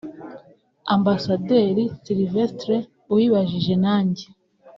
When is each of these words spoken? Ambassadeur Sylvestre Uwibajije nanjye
Ambassadeur 0.95 1.77
Sylvestre 2.03 2.75
Uwibajije 3.13 3.73
nanjye 3.85 4.25